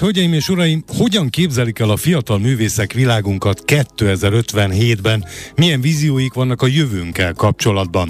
hölgyeim 0.00 0.32
és 0.32 0.48
uraim, 0.48 0.84
hogyan 0.96 1.28
képzelik 1.28 1.78
el 1.78 1.90
a 1.90 1.96
fiatal 1.96 2.38
művészek 2.38 2.92
világunkat 2.92 3.62
2057-ben? 3.66 5.24
Milyen 5.56 5.80
vízióik 5.80 6.32
vannak 6.32 6.62
a 6.62 6.66
jövőnkkel 6.66 7.32
kapcsolatban? 7.32 8.08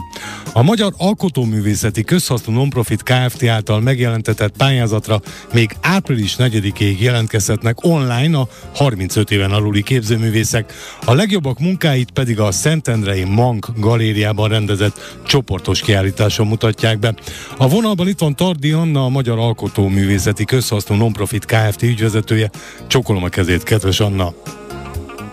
A 0.52 0.62
Magyar 0.62 0.92
Alkotóművészeti 0.96 2.04
Közhasznú 2.04 2.52
Nonprofit 2.52 3.02
Kft. 3.02 3.44
által 3.44 3.80
megjelentetett 3.80 4.56
pályázatra 4.56 5.20
még 5.52 5.76
április 5.80 6.36
4-ig 6.38 6.98
jelentkezhetnek 6.98 7.84
online 7.84 8.38
a 8.38 8.48
35 8.74 9.30
éven 9.30 9.50
aluli 9.50 9.82
képzőművészek. 9.82 10.72
A 11.04 11.14
legjobbak 11.14 11.58
munkáit 11.58 12.10
pedig 12.10 12.40
a 12.40 12.52
Szentendrei 12.52 13.24
Mank 13.24 13.66
galériában 13.76 14.48
rendezett 14.48 15.20
csoportos 15.26 15.80
kiállításon 15.80 16.46
mutatják 16.46 16.98
be. 16.98 17.14
A 17.56 17.68
vonalban 17.68 18.08
itt 18.08 18.18
van 18.18 18.36
Tardi 18.36 18.72
Anna, 18.72 19.04
a 19.04 19.08
Magyar 19.08 19.38
Alkotóművészeti 19.38 20.44
Közhasznú 20.44 20.96
Nonprofit 20.96 21.44
Kft. 21.44 21.79
Ügyvezetője. 21.86 22.50
Csokolom 22.86 23.24
a 23.24 23.28
kezét, 23.28 23.62
kedves 23.62 24.00
Anna! 24.00 24.32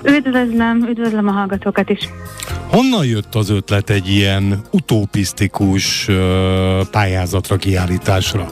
Üdvözlöm, 0.04 0.88
üdvözlöm 0.90 1.28
a 1.28 1.32
hallgatókat 1.32 1.90
is! 1.90 2.10
Honnan 2.68 3.06
jött 3.06 3.36
az 3.36 3.50
ötlet 3.50 3.90
egy 3.90 4.10
ilyen 4.10 4.62
utopisztikus 4.72 6.10
pályázatra, 6.92 7.56
kiállításra? 7.56 8.48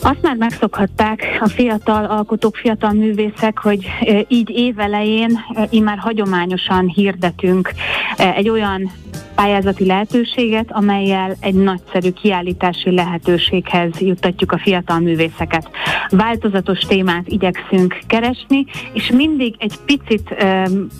Azt 0.00 0.22
már 0.22 0.36
megszokhatták 0.36 1.38
a 1.40 1.48
fiatal 1.48 2.04
alkotók, 2.04 2.56
fiatal 2.56 2.92
művészek, 2.92 3.58
hogy 3.58 3.86
így 4.28 4.50
évelején 4.50 5.38
immár 5.70 5.98
hagyományosan 5.98 6.86
hirdetünk 6.86 7.72
egy 8.16 8.48
olyan 8.48 8.92
pályázati 9.34 9.86
lehetőséget, 9.86 10.66
amelyel 10.68 11.36
egy 11.40 11.54
nagyszerű 11.54 12.10
kiállítási 12.10 12.94
lehetőséghez 12.94 13.90
juttatjuk 13.98 14.52
a 14.52 14.58
fiatal 14.58 14.98
művészeket. 14.98 15.68
Változatos 16.10 16.78
témát 16.78 17.28
igyekszünk 17.28 17.98
keresni, 18.06 18.66
és 18.92 19.10
mindig 19.10 19.54
egy 19.58 19.76
picit 19.86 20.34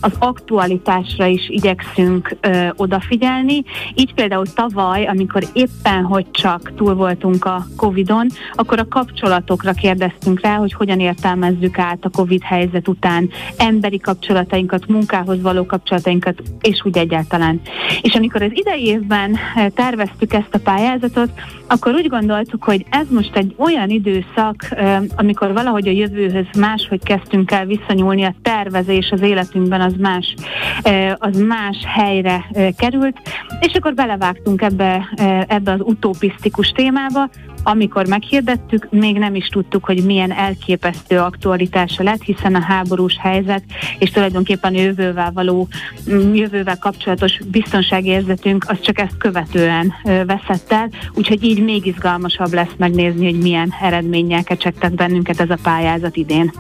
az 0.00 0.12
aktualitásra 0.18 1.26
is 1.26 1.48
igyekszünk 1.48 2.36
odafigyelni. 2.76 3.62
Így 3.94 4.14
például 4.14 4.46
tavaly, 4.54 5.04
amikor 5.04 5.42
éppen 5.52 6.04
hogy 6.04 6.30
csak 6.30 6.72
túl 6.74 6.94
voltunk 6.94 7.44
a 7.44 7.66
Covid-on, 7.76 8.26
akkor 8.54 8.78
a 8.78 8.88
kapcsolatokra 8.88 9.72
kérdeztünk 9.72 10.40
rá, 10.40 10.54
hogy 10.54 10.72
hogyan 10.72 11.00
értelmezzük 11.00 11.78
át 11.78 12.04
a 12.04 12.10
Covid 12.10 12.42
helyzet 12.42 12.88
után 12.88 13.30
emberi 13.56 13.98
kapcsolatainkat, 13.98 14.86
munkához 14.86 15.42
való 15.42 15.66
kapcsolatainkat, 15.66 16.42
és 16.60 16.80
úgy 16.84 16.98
egyáltalán. 16.98 17.60
És 18.02 18.14
amikor 18.14 18.42
az 18.42 18.50
idei 18.52 18.86
évben 18.86 19.36
terveztük 19.74 20.32
ezt 20.32 20.54
a 20.54 20.58
pályázatot, 20.58 21.30
akkor 21.66 21.94
úgy 21.94 22.08
gondoltuk, 22.08 22.64
hogy 22.64 22.84
ez 22.90 23.06
most 23.10 23.36
egy 23.36 23.54
olyan 23.58 23.88
időszak, 23.88 24.68
amikor 25.16 25.52
valahogy 25.52 25.88
a 25.88 25.90
jövőhöz 25.90 26.46
máshogy 26.58 27.02
kezdtünk 27.02 27.50
el 27.50 27.66
visszanyúlni, 27.66 28.24
a 28.24 28.34
tervezés 28.42 29.10
az 29.10 29.20
életünkben 29.20 29.80
az 29.80 29.94
más, 29.98 30.34
az 31.14 31.36
más 31.40 31.76
helyre 31.86 32.44
került, 32.76 33.16
és 33.60 33.74
akkor 33.74 33.94
belevágtunk 33.94 34.62
ebbe, 34.62 35.08
ebbe 35.48 35.72
az 35.72 35.80
utopisztikus 35.80 36.68
témába, 36.68 37.28
amikor 37.62 38.06
meghirdettük, 38.06 38.90
még 38.90 39.18
nem 39.18 39.34
is 39.34 39.46
tudtuk, 39.46 39.84
hogy 39.84 40.04
milyen 40.04 40.32
elképesztő 40.32 41.18
aktualitása 41.18 42.02
lett, 42.02 42.22
hiszen 42.22 42.54
a 42.54 42.60
háborús 42.60 43.16
helyzet 43.20 43.62
és 43.98 44.10
tulajdonképpen 44.10 44.74
jövővel 44.74 45.30
való, 45.32 45.68
mm, 46.10 46.34
jövővel 46.34 46.78
kapcsolatos 46.78 47.38
biztonságérzetünk 47.50 48.64
az 48.68 48.80
csak 48.80 48.98
ezt 48.98 49.16
követően 49.18 49.92
veszett 50.02 50.72
el, 50.72 50.88
úgyhogy 51.14 51.44
így 51.44 51.62
még 51.62 51.86
izgalmasabb 51.86 52.52
lesz 52.52 52.74
megnézni, 52.76 53.24
hogy 53.24 53.42
milyen 53.42 53.74
eredménnyel 53.80 54.44
kecsegtet 54.44 54.94
bennünket 54.94 55.40
ez 55.40 55.50
a 55.50 55.58
pályázat 55.62 56.16
idén. 56.16 56.52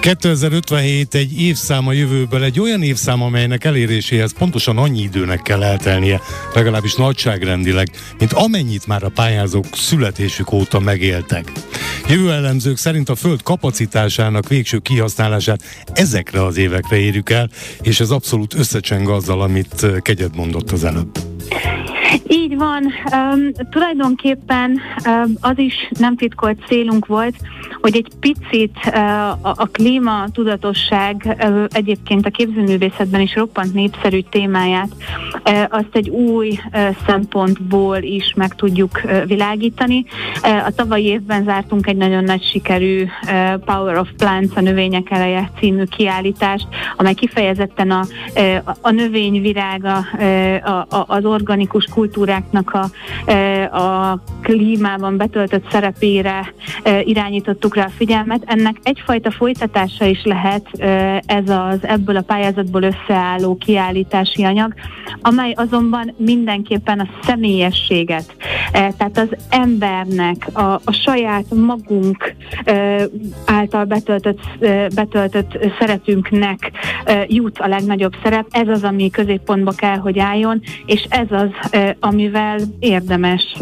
2057 0.00 1.14
egy 1.14 1.40
évszám 1.40 1.86
a 1.86 1.92
jövőből, 1.92 2.44
egy 2.44 2.60
olyan 2.60 2.82
évszám, 2.82 3.22
amelynek 3.22 3.64
eléréséhez 3.64 4.32
pontosan 4.38 4.78
annyi 4.78 5.00
időnek 5.00 5.42
kell 5.42 5.62
eltelnie, 5.62 6.20
legalábbis 6.54 6.94
nagyságrendileg, 6.94 7.90
mint 8.18 8.32
amennyit 8.32 8.86
már 8.86 9.02
a 9.02 9.08
pályázók 9.08 9.64
születésük 9.72 10.52
óta 10.52 10.80
megéltek. 10.80 11.52
Jövő 12.08 12.32
elemzők 12.32 12.76
szerint 12.76 13.08
a 13.08 13.14
Föld 13.14 13.42
kapacitásának 13.42 14.48
végső 14.48 14.78
kihasználását 14.78 15.62
ezekre 15.92 16.44
az 16.44 16.56
évekre 16.56 16.96
érjük 16.96 17.30
el, 17.30 17.50
és 17.82 18.00
ez 18.00 18.10
abszolút 18.10 18.54
összecseng 18.54 19.08
azzal, 19.08 19.40
amit 19.40 19.86
Kegyed 20.02 20.36
mondott 20.36 20.70
az 20.70 20.84
előbb. 20.84 21.18
Így 22.28 22.56
van, 22.56 22.92
um, 23.12 23.50
tulajdonképpen 23.70 24.80
um, 25.06 25.34
az 25.40 25.58
is 25.58 25.90
nem 25.98 26.16
titkolt 26.16 26.58
célunk 26.66 27.06
volt, 27.06 27.34
hogy 27.80 27.96
egy 27.96 28.08
picit 28.20 28.76
uh, 28.86 29.30
a, 29.30 29.54
a 29.56 29.68
klíma 29.72 30.24
tudatosság 30.32 31.36
uh, 31.40 31.64
egyébként 31.70 32.26
a 32.26 32.30
képzőművészetben 32.30 33.20
is 33.20 33.34
roppant 33.34 33.74
népszerű 33.74 34.20
témáját, 34.30 34.88
uh, 35.44 35.64
azt 35.68 35.88
egy 35.92 36.08
új 36.08 36.48
uh, 36.48 36.96
szempontból 37.06 37.96
is 37.96 38.32
meg 38.36 38.54
tudjuk 38.54 39.00
uh, 39.04 39.26
világítani. 39.26 40.04
Uh, 40.42 40.66
a 40.66 40.70
tavalyi 40.70 41.04
évben 41.04 41.44
zártunk 41.44 41.86
egy 41.86 41.96
nagyon 41.96 42.24
nagy 42.24 42.42
sikerű 42.42 43.02
uh, 43.02 43.54
Power 43.64 43.96
of 43.96 44.08
Plants, 44.16 44.56
a 44.56 44.60
növények 44.60 45.10
eleje 45.10 45.50
című 45.58 45.84
kiállítást, 45.84 46.66
amely 46.96 47.14
kifejezetten 47.14 47.90
a, 47.90 48.04
uh, 48.34 48.56
a 48.80 48.90
növényvirága, 48.90 50.04
uh, 50.14 50.28
a, 50.64 50.86
a, 50.96 51.04
az 51.06 51.24
organikus 51.24 51.86
kultúráknak 52.00 52.70
a, 52.72 52.84
e, 53.26 53.64
a 53.64 54.18
klímában 54.50 55.16
betöltött 55.16 55.70
szerepére 55.70 56.52
irányítottuk 57.04 57.76
rá 57.76 57.84
a 57.84 57.88
figyelmet. 57.88 58.42
Ennek 58.46 58.76
egyfajta 58.82 59.30
folytatása 59.30 60.04
is 60.04 60.24
lehet 60.24 60.66
ez 61.26 61.48
az 61.48 61.78
ebből 61.82 62.16
a 62.16 62.20
pályázatból 62.20 62.82
összeálló 62.82 63.56
kiállítási 63.56 64.44
anyag, 64.44 64.74
amely 65.22 65.52
azonban 65.52 66.14
mindenképpen 66.16 67.00
a 67.00 67.08
személyességet, 67.22 68.36
tehát 68.72 69.18
az 69.18 69.28
embernek, 69.50 70.48
a, 70.52 70.80
a 70.84 70.92
saját 70.92 71.44
magunk 71.54 72.34
által 73.46 73.84
betöltött, 73.84 74.40
betöltött 74.94 75.58
szerepünknek 75.78 76.70
jut 77.26 77.58
a 77.58 77.68
legnagyobb 77.68 78.12
szerep. 78.22 78.46
Ez 78.50 78.68
az, 78.68 78.84
ami 78.84 79.10
középpontba 79.10 79.70
kell, 79.70 79.96
hogy 79.96 80.18
álljon, 80.18 80.60
és 80.86 81.06
ez 81.08 81.26
az, 81.30 81.80
amivel 82.00 82.58
érdemes 82.78 83.56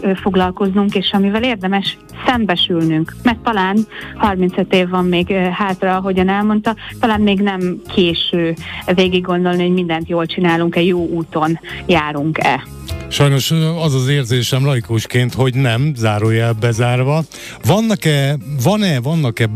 foglalkoznunk, 0.79 0.95
és 0.95 1.11
amivel 1.13 1.43
érdemes 1.43 1.97
szembesülnünk. 2.27 3.17
Mert 3.23 3.39
talán 3.39 3.87
35 4.17 4.75
év 4.75 4.89
van 4.89 5.05
még 5.05 5.33
hátra, 5.33 5.97
ahogyan 5.97 6.29
elmondta, 6.29 6.77
talán 7.01 7.21
még 7.21 7.41
nem 7.41 7.83
késő 7.95 8.55
végig 8.95 9.23
gondolni, 9.23 9.63
hogy 9.63 9.73
mindent 9.73 10.09
jól 10.09 10.27
csinálunk-e, 10.27 10.83
jó 10.83 11.07
úton 11.07 11.61
járunk-e. 11.87 12.63
Sajnos 13.09 13.51
az 13.83 13.95
az 13.95 14.09
érzésem 14.09 14.65
laikusként, 14.65 15.35
hogy 15.35 15.55
nem, 15.55 15.93
zárójel 15.95 16.53
bezárva. 16.53 17.23
Vannak-e, 17.65 18.37
van-e, 18.63 19.01
vannak-e 19.01 19.49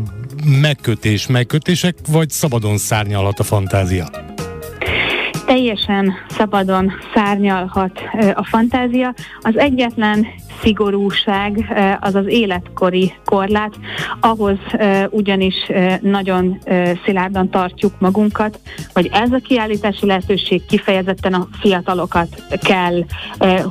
megkötés, 0.61 1.27
megkötések, 1.27 1.95
vagy 2.07 2.29
szabadon 2.29 2.77
szárnyalhat 2.77 3.39
a 3.39 3.43
fantázia? 3.43 4.32
Teljesen 5.45 6.13
szabadon 6.29 6.91
szárnyalhat 7.13 7.99
a 8.33 8.45
fantázia. 8.45 9.13
Az 9.41 9.57
egyetlen 9.57 10.27
szigorúság 10.61 11.73
az 11.99 12.15
az 12.15 12.25
életkori 12.27 13.13
korlát, 13.25 13.73
ahhoz 14.19 14.57
ugyanis 15.09 15.55
nagyon 16.01 16.59
szilárdan 17.05 17.49
tartjuk 17.49 17.93
magunkat, 17.99 18.59
hogy 18.93 19.09
ez 19.13 19.31
a 19.31 19.39
kiállítási 19.43 20.05
lehetőség 20.05 20.65
kifejezetten 20.65 21.33
a 21.33 21.47
fiatalokat 21.59 22.43
kell, 22.61 23.03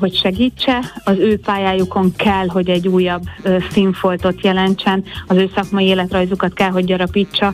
hogy 0.00 0.14
segítse, 0.14 0.78
az 1.04 1.18
ő 1.18 1.38
pályájukon 1.38 2.12
kell, 2.16 2.46
hogy 2.46 2.70
egy 2.70 2.88
újabb 2.88 3.22
színfoltot 3.70 4.44
jelentsen, 4.44 5.04
az 5.26 5.36
ő 5.36 5.50
szakmai 5.54 5.86
életrajzukat 5.86 6.52
kell, 6.52 6.70
hogy 6.70 6.84
gyarapítsa 6.84 7.52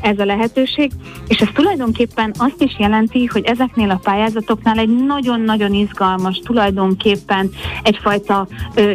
ez 0.00 0.18
a 0.18 0.24
lehetőség, 0.24 0.90
és 1.28 1.40
ez 1.40 1.48
tulajdonképpen 1.54 2.34
azt 2.38 2.62
is 2.62 2.76
jelenti, 2.78 3.24
hogy 3.24 3.44
ezeknél 3.54 3.90
a 3.90 4.00
pályázatoknál 4.02 4.78
egy 4.78 5.04
nagyon-nagyon 5.06 5.74
izgalmas, 5.74 6.40
tulajdonképpen 6.44 7.50
egyfajta 7.82 8.46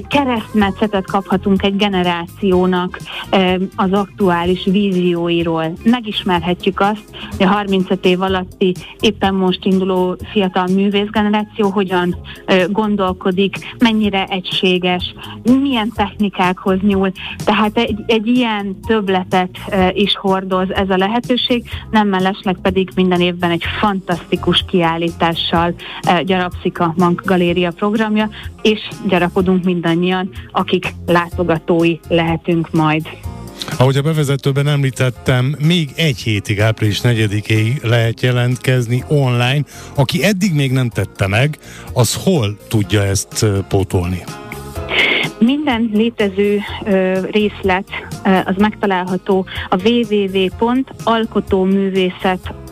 keresztmetszetet 0.07 1.05
kaphatunk 1.05 1.63
egy 1.63 1.75
generációnak 1.75 2.99
az 3.75 3.91
aktuális 3.91 4.63
vízióiról. 4.65 5.73
Megismerhetjük 5.83 6.79
azt, 6.79 7.03
hogy 7.37 7.45
a 7.45 7.49
35 7.49 8.05
év 8.05 8.21
alatti 8.21 8.75
éppen 8.99 9.33
most 9.33 9.65
induló 9.65 10.17
fiatal 10.31 10.67
művészgeneráció 10.67 11.69
hogyan 11.69 12.15
gondolkodik, 12.69 13.55
mennyire 13.79 14.25
egységes, 14.25 15.13
milyen 15.61 15.91
technikákhoz 15.95 16.77
nyúl. 16.81 17.11
Tehát 17.45 17.77
egy, 17.77 17.99
egy 18.05 18.27
ilyen 18.27 18.79
töbletet 18.87 19.57
is 19.93 20.15
hordoz 20.15 20.71
ez 20.71 20.89
a 20.89 20.97
lehetőség, 20.97 21.63
nem 21.91 22.07
mellesleg 22.07 22.57
pedig 22.61 22.89
minden 22.95 23.21
évben 23.21 23.51
egy 23.51 23.63
fantasztikus 23.79 24.48
kiállítással 24.65 25.73
gyarapszik 26.23 26.79
a 26.79 26.93
Mank 26.97 27.21
Galéria 27.25 27.71
programja, 27.71 28.29
és 28.61 28.79
gyarapodunk 29.07 29.63
mindannyian, 29.63 30.29
akik 30.51 30.93
látogatói 31.05 31.95
lehetünk 32.07 32.71
majd. 32.71 33.07
Ahogy 33.77 33.97
a 33.97 34.01
bevezetőben 34.01 34.67
említettem, 34.67 35.55
még 35.59 35.89
egy 35.95 36.17
hétig, 36.17 36.59
április 36.61 37.01
4-ig 37.03 37.81
lehet 37.83 38.21
jelentkezni 38.21 39.03
online. 39.07 39.63
Aki 39.95 40.23
eddig 40.23 40.53
még 40.53 40.71
nem 40.71 40.89
tette 40.89 41.27
meg, 41.27 41.57
az 41.93 42.23
hol 42.23 42.57
tudja 42.67 43.03
ezt 43.03 43.45
pótolni? 43.67 44.23
Minden 45.39 45.89
létező 45.93 46.59
ö, 46.85 47.19
részlet 47.31 47.87
ö, 48.25 48.29
az 48.45 48.55
megtalálható 48.57 49.45
a 49.69 49.75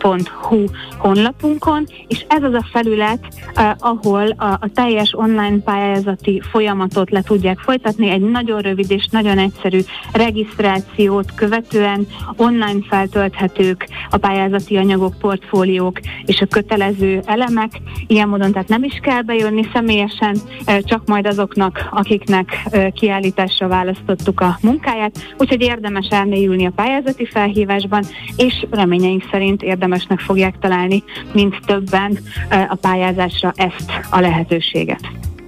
www.alkotóművészet.hu 0.08 0.66
honlapunkon, 0.98 1.86
és 2.08 2.26
ez 2.28 2.44
az 2.44 2.54
a 2.54 2.68
felület, 2.72 3.20
uh, 3.56 3.70
ahol 3.78 4.30
a, 4.30 4.46
a 4.46 4.70
teljes 4.74 5.14
online 5.16 5.58
pályázati 5.58 6.42
folyamatot 6.52 7.10
le 7.10 7.22
tudják 7.22 7.60
folytatni. 7.60 8.10
Egy 8.10 8.22
nagyon 8.22 8.60
rövid 8.60 8.92
és 8.92 9.08
nagyon 9.12 9.38
egyszerű 9.38 9.80
regisztrációt 10.12 11.34
követően 11.36 12.08
online 12.36 12.80
feltölthetők 12.90 13.88
a 14.10 14.18
pályázati 14.18 14.78
anyagok, 14.78 15.18
portfóliók 15.20 16.00
és 16.26 16.42
a 16.42 16.46
kötelező 16.46 17.22
elemek. 17.26 17.72
Ilyen 18.08 18.30
módon 18.30 18.52
tehát 18.52 18.68
nem 18.68 18.84
is 18.84 19.00
kell 19.02 19.22
bejönni 19.22 19.68
személyesen, 19.74 20.36
uh, 20.68 20.80
csak 20.80 21.06
majd 21.06 21.28
azoknak, 21.28 21.88
akiknek 21.92 22.62
uh, 22.72 22.88
kiállításra 22.92 23.68
választottuk 23.68 24.42
a 24.42 24.58
munkáját, 24.62 25.36
úgyhogy 25.38 25.62
érdemes 25.62 26.08
elmélyülni 26.10 26.66
a 26.66 26.72
pályázati 26.76 27.26
felhívásban, 27.26 28.04
és 28.36 28.66
reményeink 28.70 29.24
szerint 29.32 29.62
érdemesnek 29.98 30.20
fogják 30.20 30.56
találni 30.60 31.04
mint 31.34 31.56
többen 31.66 32.20
a 32.50 32.76
pályázásra 32.76 33.54
ezt 33.56 33.92
a 34.10 34.20
lehetőséget. 34.20 35.02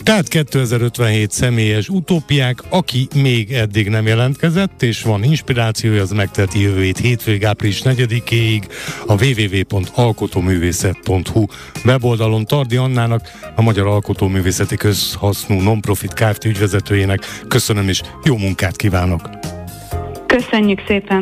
Tehát 0.03 0.27
2057 0.27 1.31
személyes 1.31 1.89
utópiák, 1.89 2.63
aki 2.69 3.07
még 3.15 3.51
eddig 3.51 3.89
nem 3.89 4.05
jelentkezett, 4.05 4.81
és 4.81 5.01
van 5.01 5.23
inspirációja, 5.23 6.01
az 6.01 6.11
megteti 6.11 6.61
jövő 6.61 6.81
hét 6.81 6.97
hétvég 6.97 7.45
április 7.45 7.81
4-ig 7.83 8.63
a 9.07 9.23
www.alkotóművészet.hu 9.23 11.45
weboldalon 11.85 12.45
Tardi 12.45 12.75
Annának, 12.75 13.31
a 13.55 13.61
Magyar 13.61 13.87
Alkotóművészeti 13.87 14.75
Közhasznú 14.75 15.61
Nonprofit 15.61 16.13
Kft. 16.13 16.45
ügyvezetőjének 16.45 17.19
köszönöm 17.47 17.87
és 17.87 18.01
jó 18.23 18.37
munkát 18.37 18.75
kívánok! 18.75 19.29
Köszönjük 20.37 20.81
szépen! 20.87 21.17